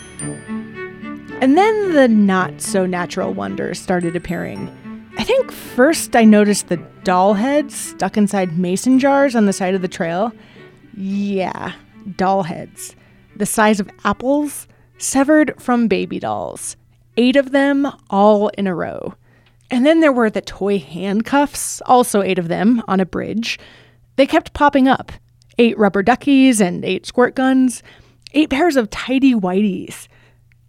[1.41, 4.71] And then the not so natural wonders started appearing.
[5.19, 9.75] I think first I noticed the doll heads stuck inside mason jars on the side
[9.75, 10.33] of the trail.
[10.97, 11.73] Yeah,
[12.17, 12.97] doll heads.
[13.37, 14.67] The size of apples,
[14.99, 16.77] severed from baby dolls.
[17.19, 19.15] Eight of them, all in a row.
[19.71, 23.59] And then there were the toy handcuffs, also eight of them, on a bridge.
[24.17, 25.13] They kept popping up
[25.59, 27.83] eight rubber duckies and eight squirt guns,
[28.33, 30.09] eight pairs of tidy whiteys,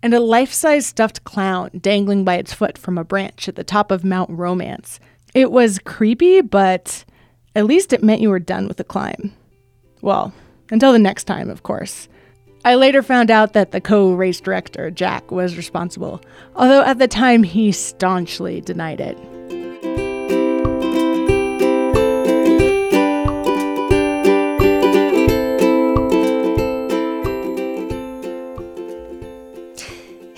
[0.07, 3.63] and a life size stuffed clown dangling by its foot from a branch at the
[3.65, 5.01] top of Mount Romance.
[5.33, 7.03] It was creepy, but
[7.57, 9.33] at least it meant you were done with the climb.
[10.01, 10.31] Well,
[10.71, 12.07] until the next time, of course.
[12.63, 16.21] I later found out that the co race director, Jack, was responsible,
[16.55, 19.17] although at the time he staunchly denied it.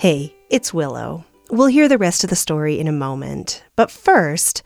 [0.00, 1.26] Hey, it's Willow.
[1.50, 3.62] We'll hear the rest of the story in a moment.
[3.76, 4.62] But first,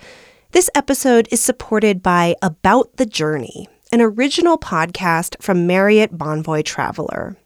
[0.53, 7.37] this episode is supported by About the Journey, an original podcast from Marriott Bonvoy Traveler.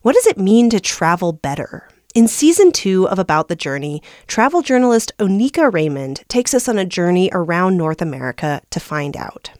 [0.00, 1.86] What does it mean to travel better?
[2.14, 6.86] In season two of About the Journey, travel journalist Oneika Raymond takes us on a
[6.86, 9.50] journey around North America to find out.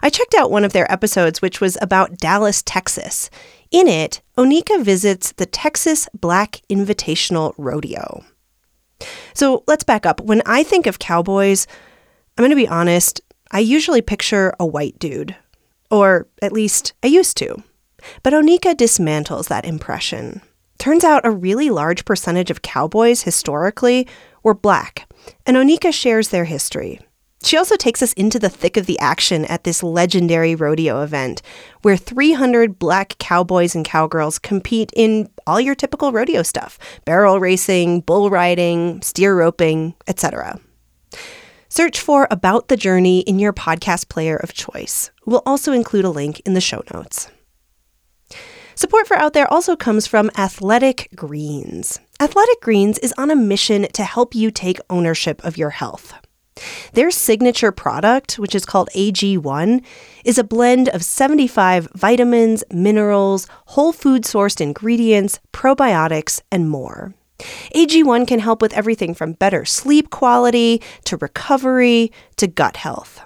[0.00, 3.30] I checked out one of their episodes, which was about Dallas, Texas.
[3.70, 8.24] In it, Oneika visits the Texas Black Invitational Rodeo.
[9.34, 10.20] So let's back up.
[10.20, 11.66] When I think of cowboys,
[12.36, 15.36] I'm going to be honest, I usually picture a white dude.
[15.90, 17.62] Or at least I used to.
[18.22, 20.40] But Oneika dismantles that impression.
[20.78, 24.06] Turns out a really large percentage of cowboys historically
[24.42, 25.10] were black,
[25.44, 27.00] and Oneika shares their history.
[27.42, 31.40] She also takes us into the thick of the action at this legendary rodeo event,
[31.82, 38.00] where 300 black cowboys and cowgirls compete in all your typical rodeo stuff barrel racing,
[38.00, 40.58] bull riding, steer roping, etc.
[41.68, 45.10] Search for About the Journey in your podcast player of choice.
[45.26, 47.28] We'll also include a link in the show notes.
[48.74, 52.00] Support for Out There also comes from Athletic Greens.
[52.20, 56.14] Athletic Greens is on a mission to help you take ownership of your health.
[56.92, 59.84] Their signature product, which is called AG1,
[60.24, 67.14] is a blend of 75 vitamins, minerals, whole food sourced ingredients, probiotics, and more.
[67.74, 73.20] AG1 can help with everything from better sleep quality to recovery to gut health.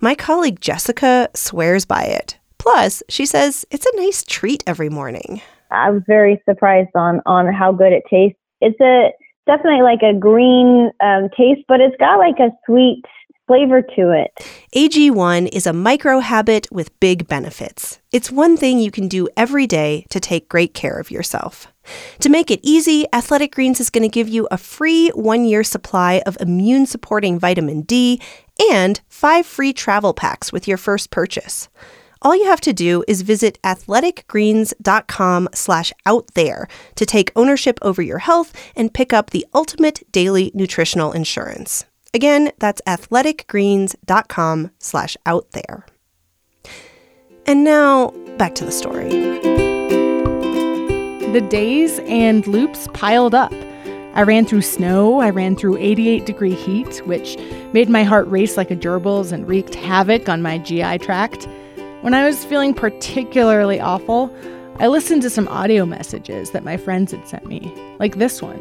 [0.00, 2.38] My colleague Jessica swears by it.
[2.58, 5.40] Plus, she says it's a nice treat every morning.
[5.70, 8.38] I was very surprised on on how good it tastes.
[8.60, 9.10] It's a
[9.46, 13.04] definitely like a green um, taste, but it's got like a sweet
[13.46, 14.32] flavor to it.
[14.74, 18.00] AG1 is a micro habit with big benefits.
[18.12, 21.66] It's one thing you can do every day to take great care of yourself.
[22.20, 25.64] To make it easy, Athletic Greens is going to give you a free one year
[25.64, 28.20] supply of immune supporting vitamin D
[28.70, 31.68] and five free travel packs with your first purchase.
[32.24, 38.00] All you have to do is visit athleticgreens.com slash out there to take ownership over
[38.00, 41.84] your health and pick up the ultimate daily nutritional insurance.
[42.14, 45.84] Again, that's athleticgreens.com slash out there.
[47.44, 49.10] And now back to the story.
[51.32, 53.52] The days and loops piled up.
[54.14, 57.36] I ran through snow, I ran through 88 degree heat, which
[57.72, 61.48] made my heart race like a gerbil's and wreaked havoc on my GI tract.
[62.02, 64.34] When I was feeling particularly awful,
[64.80, 68.58] I listened to some audio messages that my friends had sent me, like this one.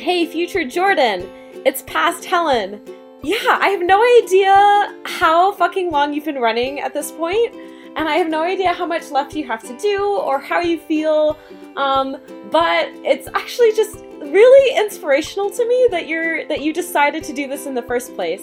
[0.00, 1.30] Hey, future Jordan,
[1.64, 2.82] it's past Helen.
[3.22, 7.54] Yeah, I have no idea how fucking long you've been running at this point,
[7.94, 10.80] and I have no idea how much left you have to do or how you
[10.80, 11.38] feel.
[11.76, 12.16] Um,
[12.50, 17.46] but it's actually just really inspirational to me that you're that you decided to do
[17.46, 18.42] this in the first place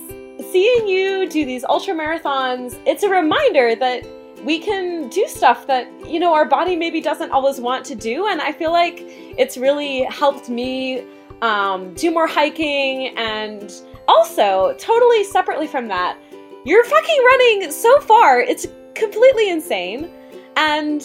[0.51, 4.05] seeing you do these ultra marathons, it's a reminder that
[4.43, 8.27] we can do stuff that, you know, our body maybe doesn't always want to do.
[8.27, 8.99] And I feel like
[9.37, 11.03] it's really helped me
[11.41, 13.73] um, do more hiking and
[14.07, 16.17] also, totally separately from that,
[16.65, 18.39] you're fucking running so far.
[18.39, 20.09] It's completely insane.
[20.55, 21.03] And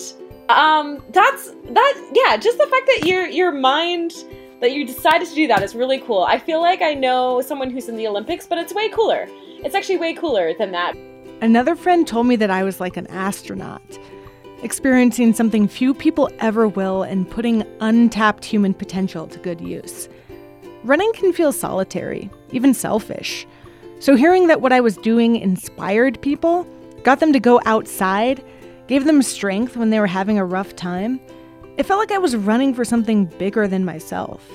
[0.48, 4.24] um that's that yeah, just the fact that your your mind
[4.62, 6.22] that you decided to do that is really cool.
[6.22, 9.26] I feel like I know someone who's in the Olympics, but it's way cooler.
[9.64, 10.96] It's actually way cooler than that.
[11.40, 13.82] Another friend told me that I was like an astronaut,
[14.62, 20.08] experiencing something few people ever will and putting untapped human potential to good use.
[20.84, 23.44] Running can feel solitary, even selfish.
[23.98, 26.68] So hearing that what I was doing inspired people,
[27.02, 28.44] got them to go outside,
[28.86, 31.18] gave them strength when they were having a rough time,
[31.78, 34.46] it felt like I was running for something bigger than myself.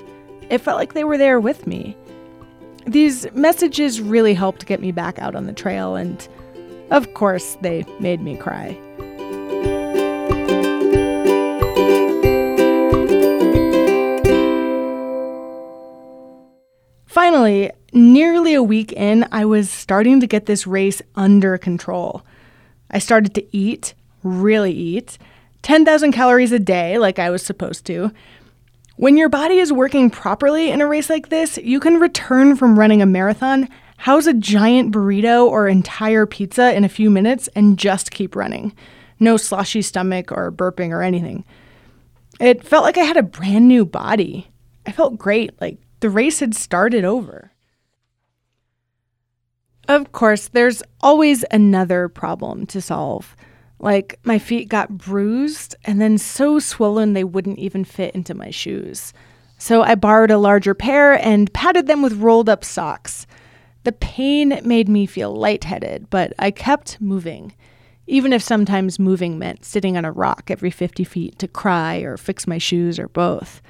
[0.49, 1.97] It felt like they were there with me.
[2.86, 6.25] These messages really helped get me back out on the trail, and
[6.91, 8.80] of course, they made me cry.
[17.08, 22.23] Finally, nearly a week in, I was starting to get this race under control.
[22.91, 25.17] I started to eat, really eat,
[25.67, 28.10] 10,000 calories a day, like I was supposed to.
[28.95, 32.80] When your body is working properly in a race like this, you can return from
[32.80, 37.77] running a marathon, house a giant burrito or entire pizza in a few minutes, and
[37.77, 38.73] just keep running.
[39.19, 41.43] No sloshy stomach or burping or anything.
[42.39, 44.49] It felt like I had a brand new body.
[44.86, 47.51] I felt great, like the race had started over.
[49.89, 53.36] Of course, there's always another problem to solve.
[53.80, 58.50] Like, my feet got bruised and then so swollen they wouldn't even fit into my
[58.50, 59.13] shoes.
[59.58, 63.28] So I borrowed a larger pair and padded them with rolled up socks.
[63.84, 67.54] The pain made me feel lightheaded, but I kept moving,
[68.06, 72.18] even if sometimes moving meant sitting on a rock every 50 feet to cry or
[72.18, 73.62] fix my shoes or both.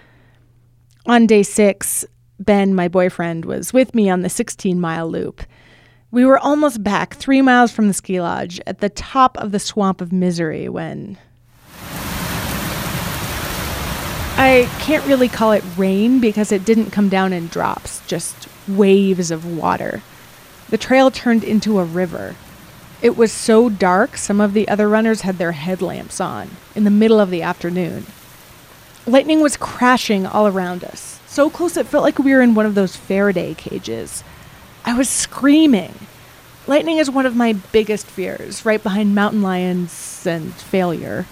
[1.06, 2.06] On day six,
[2.39, 5.41] Ben, my boyfriend, was with me on the 16 mile loop.
[6.10, 9.60] We were almost back, three miles from the ski lodge, at the top of the
[9.60, 11.17] swamp of misery when.
[14.39, 19.32] I can't really call it rain because it didn't come down in drops, just waves
[19.32, 20.02] of water.
[20.70, 22.36] The trail turned into a river.
[23.02, 26.89] It was so dark, some of the other runners had their headlamps on in the
[26.89, 28.06] middle of the afternoon.
[29.06, 32.65] Lightning was crashing all around us, so close it felt like we were in one
[32.65, 34.24] of those Faraday cages.
[34.88, 35.93] I was screaming.
[36.65, 41.26] Lightning is one of my biggest fears, right behind mountain lions and failure.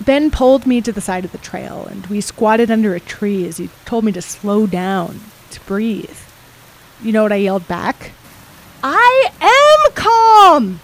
[0.00, 3.46] Ben pulled me to the side of the trail, and we squatted under a tree
[3.46, 6.16] as he told me to slow down, to breathe.
[7.02, 8.12] You know what I yelled back?
[8.82, 10.80] I am calm!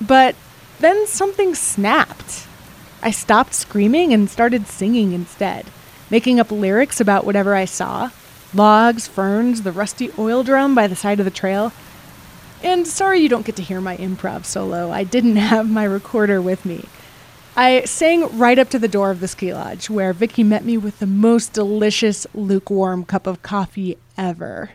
[0.00, 0.34] But
[0.80, 2.48] then something snapped.
[3.00, 5.66] I stopped screaming and started singing instead,
[6.10, 8.10] making up lyrics about whatever I saw
[8.56, 11.72] logs, ferns, the rusty oil drum by the side of the trail.
[12.62, 14.90] And sorry you don't get to hear my improv solo.
[14.90, 16.86] I didn't have my recorder with me.
[17.58, 20.76] I sang right up to the door of the ski lodge, where Vicky met me
[20.76, 24.72] with the most delicious, lukewarm cup of coffee ever.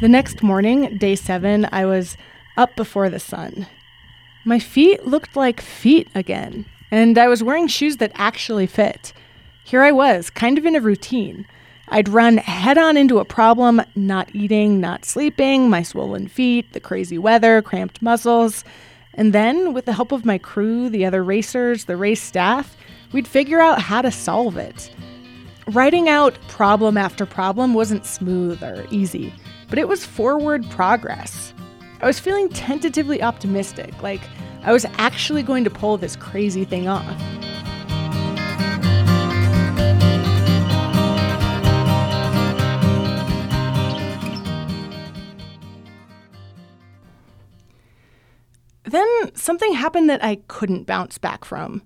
[0.00, 2.16] The next morning, day seven, I was
[2.56, 3.66] up before the sun.
[4.44, 9.12] My feet looked like feet again, and I was wearing shoes that actually fit.
[9.64, 11.46] Here I was, kind of in a routine.
[11.88, 16.80] I'd run head on into a problem not eating, not sleeping, my swollen feet, the
[16.80, 18.64] crazy weather, cramped muscles.
[19.14, 22.76] And then, with the help of my crew, the other racers, the race staff,
[23.12, 24.90] we'd figure out how to solve it.
[25.68, 29.34] Writing out problem after problem wasn't smooth or easy,
[29.68, 31.52] but it was forward progress.
[32.00, 34.22] I was feeling tentatively optimistic, like
[34.68, 37.06] I was actually going to pull this crazy thing off.
[48.84, 51.80] Then something happened that I couldn't bounce back from.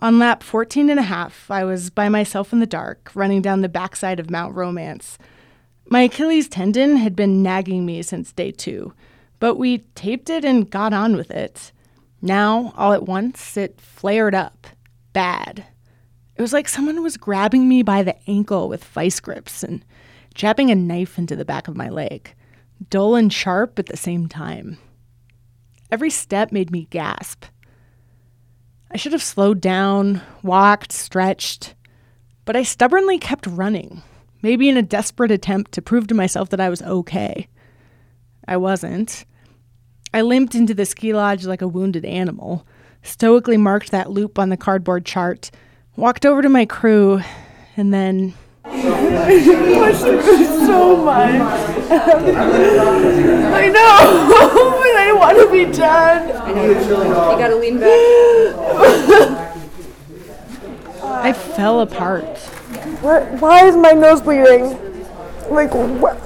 [0.00, 3.62] On lap 14 and a half, I was by myself in the dark, running down
[3.62, 5.16] the backside of Mount Romance.
[5.88, 8.92] My Achilles tendon had been nagging me since day two,
[9.38, 11.72] but we taped it and got on with it.
[12.22, 14.66] Now, all at once, it flared up.
[15.12, 15.66] Bad.
[16.36, 19.84] It was like someone was grabbing me by the ankle with vice grips and
[20.34, 22.34] jabbing a knife into the back of my leg,
[22.88, 24.78] dull and sharp at the same time.
[25.90, 27.46] Every step made me gasp.
[28.90, 31.74] I should have slowed down, walked, stretched,
[32.44, 34.02] but I stubbornly kept running,
[34.42, 37.48] maybe in a desperate attempt to prove to myself that I was okay.
[38.46, 39.24] I wasn't.
[40.12, 42.66] I limped into the ski lodge like a wounded animal,
[43.02, 45.52] stoically marked that loop on the cardboard chart,
[45.94, 47.20] walked over to my crew,
[47.76, 48.34] and then.
[48.64, 48.72] I
[49.92, 51.40] pushed through so much.
[53.52, 53.98] I know,
[54.80, 56.32] but I want to be done.
[56.32, 57.90] I know, you gotta lean back.
[61.04, 62.38] I fell apart.
[63.00, 63.30] What?
[63.40, 64.76] Why is my nose bleeding?
[65.50, 66.20] Like, what?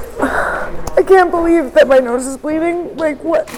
[0.97, 2.97] I can't believe that my nose is bleeding.
[2.97, 3.49] Like, what?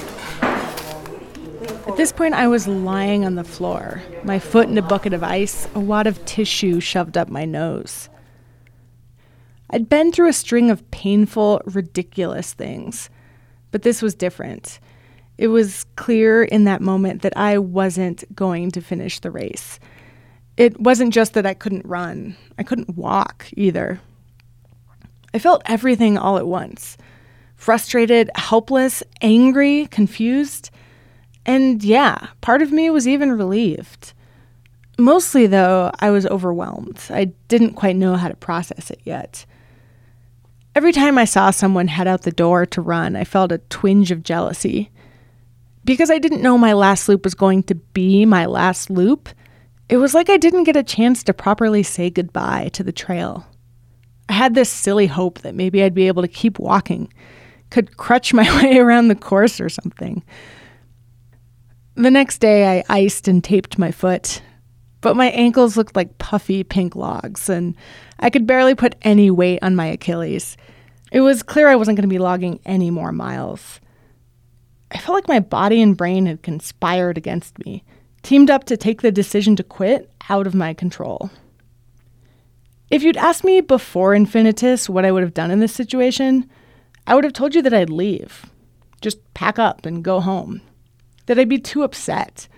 [1.86, 5.22] At this point, I was lying on the floor, my foot in a bucket of
[5.22, 8.08] ice, a wad of tissue shoved up my nose.
[9.70, 13.10] I'd been through a string of painful, ridiculous things,
[13.70, 14.78] but this was different.
[15.38, 19.78] It was clear in that moment that I wasn't going to finish the race.
[20.56, 24.00] It wasn't just that I couldn't run, I couldn't walk either.
[25.34, 26.96] I felt everything all at once
[27.56, 30.70] frustrated, helpless, angry, confused.
[31.46, 34.12] And yeah, part of me was even relieved.
[34.98, 37.00] Mostly, though, I was overwhelmed.
[37.08, 39.46] I didn't quite know how to process it yet.
[40.74, 44.10] Every time I saw someone head out the door to run, I felt a twinge
[44.10, 44.90] of jealousy.
[45.84, 49.28] Because I didn't know my last loop was going to be my last loop,
[49.88, 53.46] it was like I didn't get a chance to properly say goodbye to the trail.
[54.28, 57.12] I had this silly hope that maybe I'd be able to keep walking,
[57.70, 60.24] could crutch my way around the course or something.
[61.96, 64.42] The next day, I iced and taped my foot,
[65.00, 67.74] but my ankles looked like puffy pink logs, and
[68.18, 70.58] I could barely put any weight on my Achilles.
[71.10, 73.80] It was clear I wasn't going to be logging any more miles.
[74.90, 77.82] I felt like my body and brain had conspired against me,
[78.22, 81.30] teamed up to take the decision to quit out of my control.
[82.90, 86.46] If you'd asked me before Infinitus what I would have done in this situation,
[87.06, 88.44] I would have told you that I'd leave.
[89.00, 90.60] Just pack up and go home.
[91.26, 92.48] That I'd be too upset.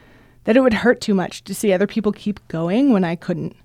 [0.45, 3.57] That it would hurt too much to see other people keep going when I couldn't.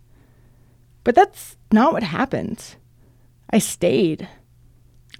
[1.04, 2.76] But that's not what happened.
[3.50, 4.28] I stayed.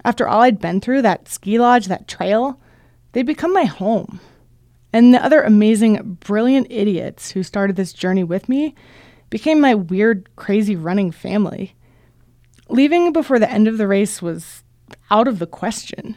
[0.04, 2.60] After all I'd been through, that ski lodge, that trail,
[3.12, 4.20] they'd become my home.
[4.92, 8.74] And the other amazing, brilliant idiots who started this journey with me
[9.28, 11.74] became my weird, crazy running family.
[12.68, 14.62] Leaving before the end of the race was
[15.10, 16.16] out of the question.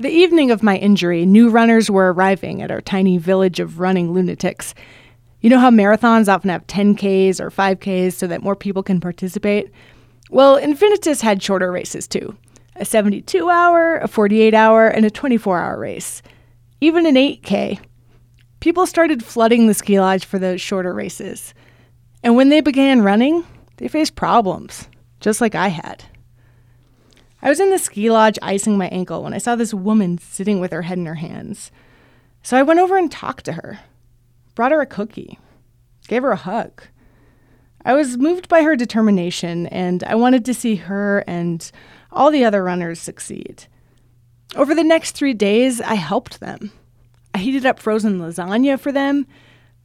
[0.00, 4.12] The evening of my injury, new runners were arriving at our tiny village of running
[4.12, 4.74] lunatics.
[5.40, 9.70] You know how marathons often have 10Ks or 5Ks so that more people can participate?
[10.30, 12.36] Well, Infinitus had shorter races too
[12.74, 16.22] a 72 hour, a 48 hour, and a 24 hour race.
[16.80, 17.78] Even an 8K.
[18.58, 21.54] People started flooding the ski lodge for those shorter races.
[22.24, 23.44] And when they began running,
[23.76, 24.88] they faced problems,
[25.20, 26.02] just like I had.
[27.44, 30.60] I was in the ski lodge icing my ankle when I saw this woman sitting
[30.60, 31.70] with her head in her hands.
[32.42, 33.80] So I went over and talked to her,
[34.54, 35.38] brought her a cookie,
[36.08, 36.84] gave her a hug.
[37.84, 41.70] I was moved by her determination, and I wanted to see her and
[42.10, 43.66] all the other runners succeed.
[44.56, 46.72] Over the next three days, I helped them.
[47.34, 49.26] I heated up frozen lasagna for them,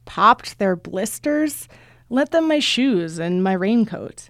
[0.06, 1.68] popped their blisters,
[2.08, 4.29] lent them my shoes and my raincoat.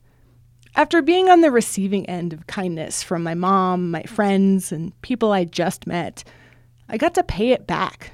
[0.76, 5.32] After being on the receiving end of kindness from my mom, my friends, and people
[5.32, 6.24] I just met,
[6.88, 8.12] I got to pay it back.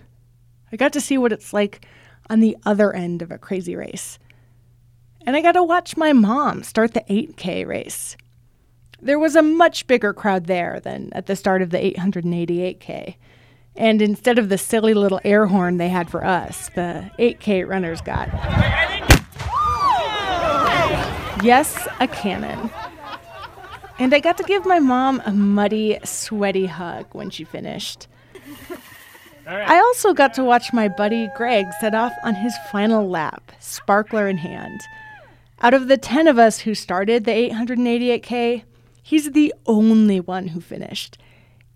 [0.72, 1.86] I got to see what it's like
[2.28, 4.18] on the other end of a crazy race.
[5.26, 8.16] And I got to watch my mom start the 8K race.
[9.00, 13.16] There was a much bigger crowd there than at the start of the 888K.
[13.76, 18.00] And instead of the silly little air horn they had for us, the 8K runners
[18.00, 18.30] got.
[21.46, 22.70] Yes, a cannon.
[24.00, 28.08] And I got to give my mom a muddy, sweaty hug when she finished.
[29.46, 34.26] I also got to watch my buddy Greg set off on his final lap, sparkler
[34.26, 34.80] in hand.
[35.60, 38.64] Out of the 10 of us who started the 888K,
[39.04, 41.16] he's the only one who finished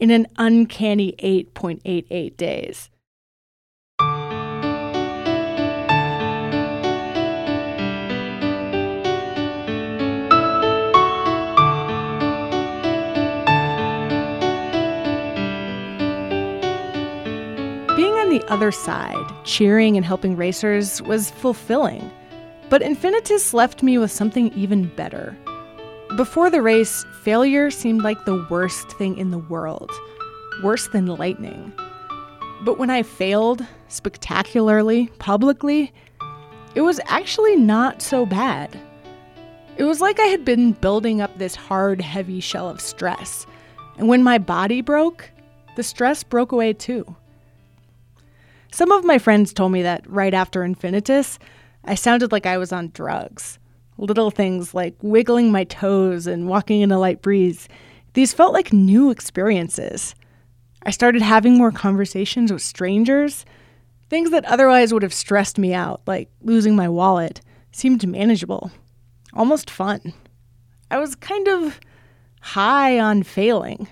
[0.00, 2.90] in an uncanny 8.88 days.
[18.30, 22.10] The other side, cheering and helping racers, was fulfilling.
[22.68, 25.36] But Infinitus left me with something even better.
[26.16, 29.90] Before the race, failure seemed like the worst thing in the world,
[30.62, 31.72] worse than lightning.
[32.62, 35.92] But when I failed, spectacularly, publicly,
[36.74, 38.78] it was actually not so bad.
[39.76, 43.46] It was like I had been building up this hard, heavy shell of stress,
[43.98, 45.30] and when my body broke,
[45.76, 47.16] the stress broke away too.
[48.72, 51.38] Some of my friends told me that right after Infinitus,
[51.84, 53.58] I sounded like I was on drugs.
[53.98, 57.68] Little things like wiggling my toes and walking in a light breeze,
[58.14, 60.14] these felt like new experiences.
[60.84, 63.44] I started having more conversations with strangers.
[64.08, 67.40] Things that otherwise would have stressed me out, like losing my wallet,
[67.72, 68.70] seemed manageable,
[69.34, 70.12] almost fun.
[70.90, 71.78] I was kind of
[72.40, 73.86] high on failing.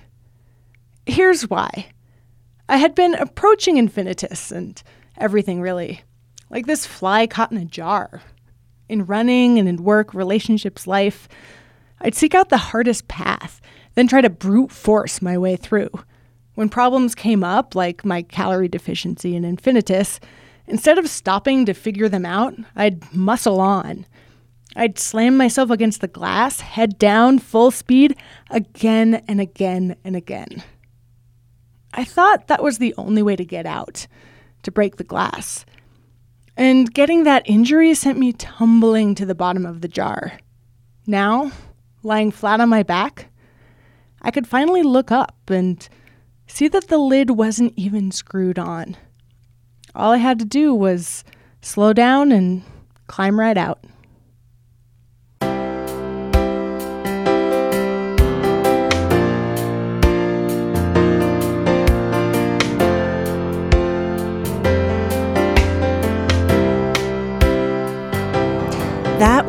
[1.06, 1.88] Here's why
[2.68, 4.82] I had been approaching Infinitus and
[5.16, 6.02] everything really,
[6.50, 8.22] like this fly caught in a jar.
[8.88, 11.28] In running and in work, relationships, life,
[12.00, 13.60] I'd seek out the hardest path,
[13.94, 15.90] then try to brute force my way through.
[16.54, 20.20] When problems came up, like my calorie deficiency and Infinitus,
[20.66, 24.06] instead of stopping to figure them out, I'd muscle on.
[24.76, 28.16] I'd slam myself against the glass, head down, full speed,
[28.50, 30.62] again and again and again.
[31.94, 34.06] I thought that was the only way to get out,
[34.62, 35.64] to break the glass.
[36.56, 40.38] And getting that injury sent me tumbling to the bottom of the jar.
[41.06, 41.52] Now,
[42.02, 43.30] lying flat on my back,
[44.20, 45.88] I could finally look up and
[46.46, 48.96] see that the lid wasn't even screwed on.
[49.94, 51.24] All I had to do was
[51.62, 52.62] slow down and
[53.06, 53.84] climb right out.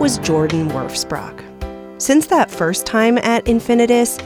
[0.10, 1.44] Was Jordan Wirfs-Brock.
[2.00, 4.20] Since that first time at Infinitus,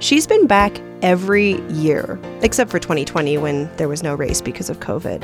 [0.00, 4.80] she's been back every year, except for 2020 when there was no race because of
[4.80, 5.22] COVID.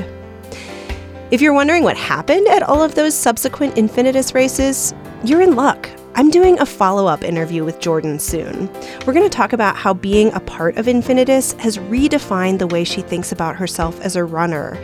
[1.32, 4.94] If you're wondering what happened at all of those subsequent Infinitus races,
[5.24, 5.90] you're in luck.
[6.14, 8.72] I'm doing a follow up interview with Jordan soon.
[9.04, 12.84] We're going to talk about how being a part of Infinitus has redefined the way
[12.84, 14.80] she thinks about herself as a runner.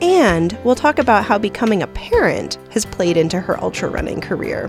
[0.00, 4.68] And we'll talk about how becoming a parent has played into her ultra running career.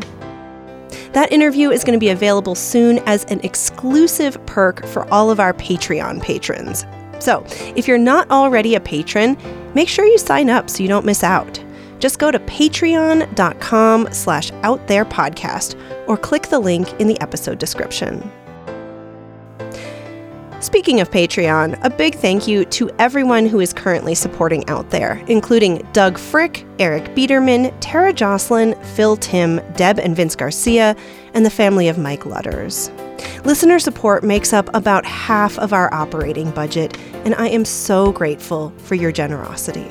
[1.14, 5.40] That interview is going to be available soon as an exclusive perk for all of
[5.40, 6.86] our Patreon patrons.
[7.20, 7.44] So,
[7.76, 9.38] if you're not already a patron,
[9.74, 11.64] make sure you sign up so you don't miss out.
[12.00, 14.52] Just go to patreon.com slash
[16.08, 18.32] or click the link in the episode description.
[20.60, 25.24] Speaking of Patreon, a big thank you to everyone who is currently supporting out there,
[25.28, 30.96] including Doug Frick, Eric Biederman, Tara Jocelyn, Phil Tim, Deb and Vince Garcia,
[31.36, 32.90] and the family of Mike Lutters.
[33.46, 38.74] Listener support makes up about half of our operating budget, and I am so grateful
[38.78, 39.88] for your generosity.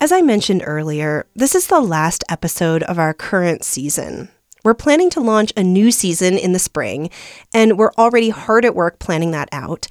[0.00, 4.28] As I mentioned earlier, this is the last episode of our current season.
[4.64, 7.10] We're planning to launch a new season in the spring,
[7.54, 9.86] and we're already hard at work planning that out.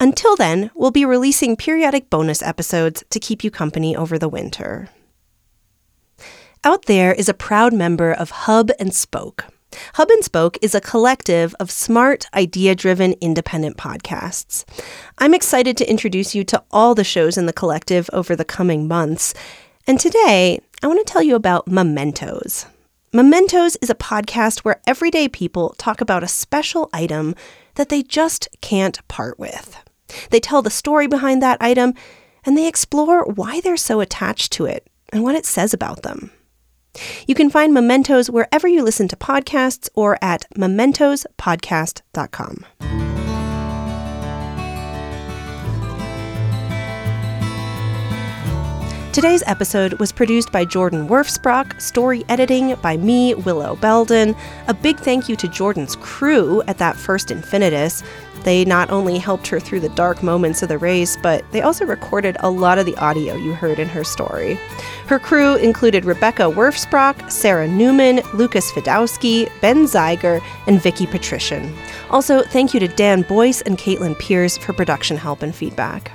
[0.00, 4.88] Until then, we'll be releasing periodic bonus episodes to keep you company over the winter.
[6.64, 9.46] Out There is a proud member of Hub and Spoke.
[9.94, 14.64] Hub and Spoke is a collective of smart, idea driven, independent podcasts.
[15.18, 18.88] I'm excited to introduce you to all the shows in the collective over the coming
[18.88, 19.34] months.
[19.86, 22.66] And today, I want to tell you about Mementos.
[23.10, 27.34] Mementos is a podcast where everyday people talk about a special item
[27.76, 29.78] that they just can't part with.
[30.28, 31.94] They tell the story behind that item
[32.44, 36.32] and they explore why they're so attached to it and what it says about them.
[37.26, 42.66] You can find Mementos wherever you listen to podcasts or at mementospodcast.com.
[49.18, 54.36] Today's episode was produced by Jordan Wirfs-Brock, story editing by me, Willow Belden.
[54.68, 58.04] A big thank you to Jordan's crew at that first Infinitus.
[58.44, 61.84] They not only helped her through the dark moments of the race, but they also
[61.84, 64.54] recorded a lot of the audio you heard in her story.
[65.08, 71.76] Her crew included Rebecca Wirfs-Brock, Sarah Newman, Lucas Fidowski, Ben Zeiger, and Vicky Patrician.
[72.10, 76.12] Also, thank you to Dan Boyce and Caitlin Pierce for production help and feedback.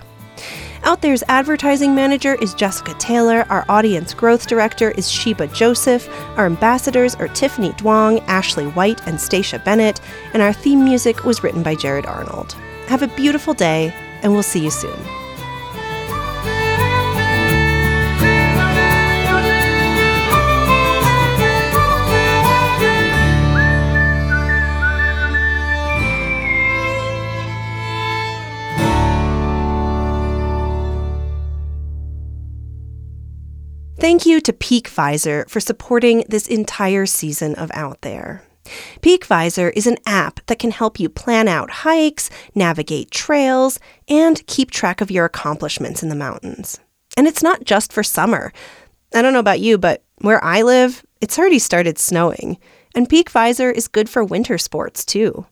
[0.86, 3.46] Out There's advertising manager is Jessica Taylor.
[3.50, 6.10] Our audience growth director is Sheba Joseph.
[6.38, 10.02] Our ambassadors are Tiffany Duong, Ashley White, and Stacia Bennett.
[10.34, 12.52] And our theme music was written by Jared Arnold.
[12.88, 15.23] Have a beautiful day, and we'll see you soon.
[34.04, 38.44] Thank you to PeakVisor for supporting this entire season of Out There.
[39.00, 43.80] PeakVisor is an app that can help you plan out hikes, navigate trails,
[44.10, 46.82] and keep track of your accomplishments in the mountains.
[47.16, 48.52] And it's not just for summer.
[49.16, 52.58] I don't know about you, but where I live, it's already started snowing.
[52.94, 55.46] And Peak Visor is good for winter sports too.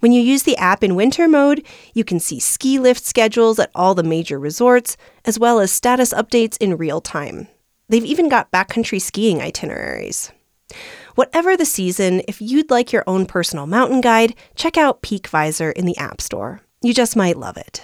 [0.00, 3.70] When you use the app in winter mode, you can see ski lift schedules at
[3.74, 7.48] all the major resorts, as well as status updates in real time.
[7.88, 10.32] They've even got backcountry skiing itineraries.
[11.14, 15.86] Whatever the season, if you'd like your own personal mountain guide, check out PeakVisor in
[15.86, 16.60] the App Store.
[16.82, 17.82] You just might love it.